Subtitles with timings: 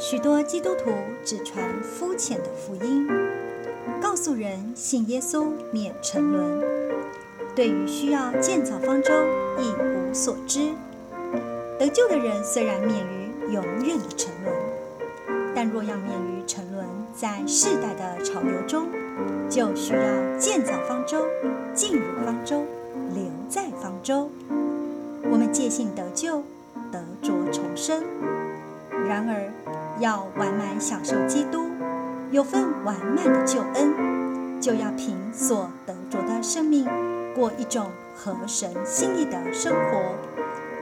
[0.00, 0.90] 许多基督徒
[1.22, 3.06] 只传肤浅的福音，
[4.00, 6.64] 告诉人信耶稣免沉沦，
[7.54, 9.12] 对于需要建造方舟
[9.58, 10.70] 一无所知。
[11.78, 14.56] 得救的人虽然免于永远的沉沦，
[15.54, 18.88] 但若要免于沉沦，在世代的潮流中，
[19.50, 21.26] 就需要建造方舟，
[21.74, 22.64] 进入方舟，
[23.14, 24.30] 留在方舟。
[25.30, 26.42] 我们借信得救，
[26.90, 28.02] 得着重生。
[29.08, 29.50] 然而，
[30.00, 31.66] 要完满享受基督，
[32.30, 36.88] 有份完满的救恩，就要凭所得着的生命，
[37.34, 40.14] 过一种合神心意的生活，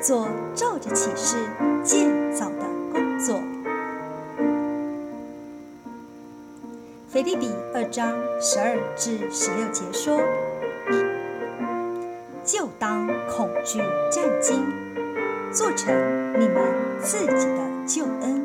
[0.00, 1.36] 做照着启示
[1.82, 3.40] 建造的工作。
[7.10, 10.20] 腓立比二章十二至十六节说
[12.44, 13.80] ：“就当恐惧
[14.12, 14.62] 战惊，
[15.50, 15.92] 做成
[16.38, 16.62] 你们
[17.00, 18.44] 自己的救恩，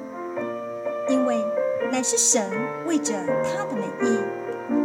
[1.10, 1.44] 因为
[1.92, 2.50] 乃是神
[2.86, 4.18] 为着他的美意，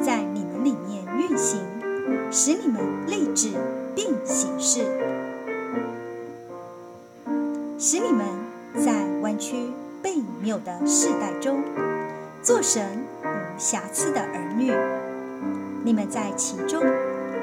[0.05, 1.61] 在你们里面运行，
[2.31, 3.53] 使你们立志
[3.95, 4.81] 并行事，
[7.79, 8.27] 使你们
[8.75, 9.57] 在弯曲
[10.03, 11.63] 悖谬的世代中，
[12.43, 12.83] 做神
[13.23, 14.73] 无。”瑕疵的儿女，
[15.83, 16.81] 你们在其中，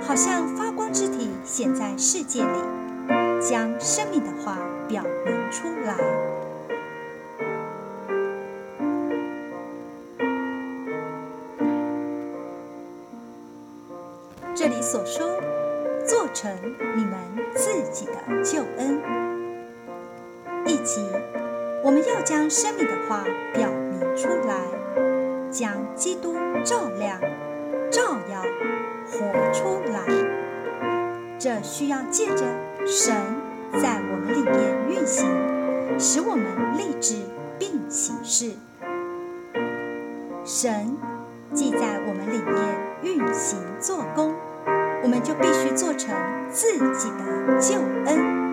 [0.02, 2.59] 好像发光之体显在世界里，
[3.42, 5.98] 将生命的话表明出来。
[14.68, 15.30] 这里所说，
[16.08, 16.52] 做成
[16.96, 17.16] 你们
[17.54, 19.00] 自己的救恩，
[20.66, 21.08] 以及
[21.84, 24.56] 我们要将生命的话表明出来。
[25.52, 27.22] 将基督照亮、
[27.92, 28.42] 照耀、
[29.06, 30.02] 活出来，
[31.38, 32.44] 这需要借着
[32.88, 33.16] 神
[33.74, 35.30] 在我们里面运行，
[36.00, 37.18] 使我们立志
[37.60, 38.54] 并行事。
[40.44, 40.98] 神
[41.54, 44.34] 既在我们里面运行做工，
[45.06, 46.16] 我们就必须做成
[46.50, 47.75] 自己的救
[48.06, 48.44] 恩。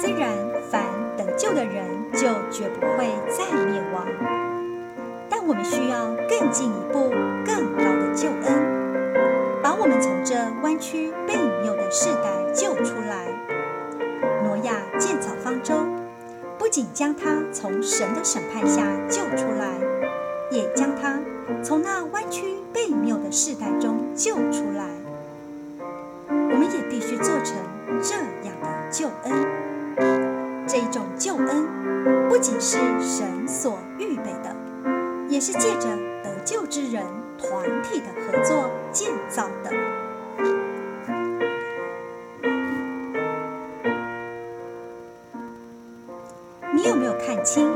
[0.00, 0.30] 虽然
[0.70, 0.84] 凡
[1.16, 4.06] 得救的人就绝不会再灭亡，
[5.28, 7.10] 但我们需要更进一步、
[7.44, 8.67] 更高的救恩，
[10.68, 13.24] 弯曲悖谬的世代救出来。
[14.44, 15.74] 挪亚建造方舟，
[16.58, 19.66] 不仅将他从神的审判下救出来，
[20.50, 21.18] 也将他
[21.62, 24.84] 从那弯曲悖谬的世代中救出来。
[26.28, 27.56] 我们也必须做成
[28.02, 29.46] 这样的救恩。
[30.66, 34.54] 这一种救恩，不仅是神所预备的，
[35.30, 35.88] 也是借着
[36.22, 37.02] 得救之人
[37.38, 39.72] 团体的合作建造的。
[46.88, 47.70] 有没有看清？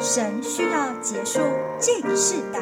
[0.00, 1.38] 神需要结束
[1.78, 2.58] 这个世代，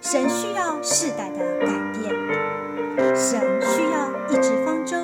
[0.00, 2.12] 神需要世代的改变，
[3.14, 4.96] 神需要一只方舟，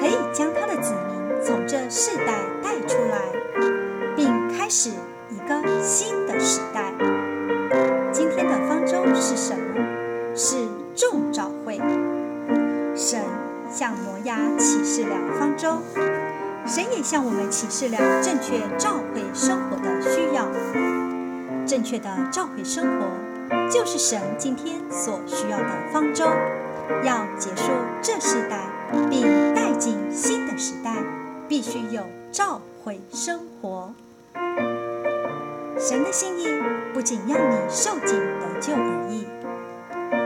[0.00, 1.14] 可以将他的子民。
[1.40, 3.20] 从这世代带出来，
[4.16, 4.90] 并开始
[5.30, 6.92] 一个新的时代。
[8.10, 10.34] 今天的方舟是什么？
[10.34, 10.56] 是
[10.96, 11.78] 众召会。
[12.96, 13.20] 神
[13.70, 15.78] 向摩亚启示了方舟，
[16.66, 20.48] 神也向我们启示了正确召会生活的需要。
[21.66, 23.06] 正确的召会生活，
[23.70, 26.24] 就是神今天所需要的方舟，
[27.04, 27.70] 要结束
[28.02, 28.60] 这世代，
[29.10, 30.94] 并带进新的时代。
[31.46, 32.02] 必须有
[32.32, 33.92] 召会生活。
[35.78, 36.46] 神的心意
[36.94, 39.26] 不仅要你受尽得救而已，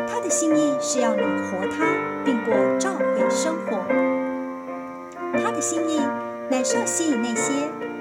[0.06, 1.84] 他的心意是要你活他，
[2.24, 3.84] 并过召会生活。
[5.42, 6.00] 他的心意
[6.50, 7.52] 乃是要吸引那些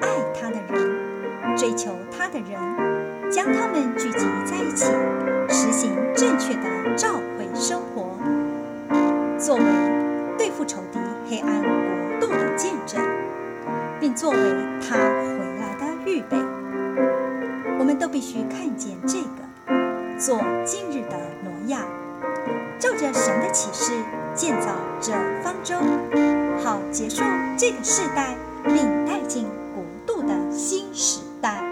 [0.01, 0.07] 爱
[0.39, 4.85] 他的人、追求他的人，将他们聚集在一起，
[5.49, 8.17] 实行正确的召回生活，
[9.37, 9.63] 作为
[10.37, 10.99] 对付仇敌
[11.29, 13.01] 黑暗国度的见证。
[13.99, 14.37] 并作为
[14.79, 16.37] 他回来的预备，
[17.79, 21.81] 我们都必须看见这个，做今日的挪亚，
[22.77, 23.91] 照着神的启示
[24.35, 24.67] 建造
[25.01, 25.13] 这
[25.43, 25.75] 方舟，
[26.63, 27.23] 好结束
[27.57, 28.35] 这个世代，
[28.67, 31.63] 领带进国度的新时代。